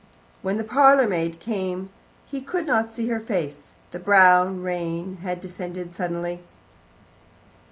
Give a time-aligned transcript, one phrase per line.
[0.41, 1.91] When the parlourmaid came
[2.25, 6.41] he could not see her face; the brown rain had descended suddenly.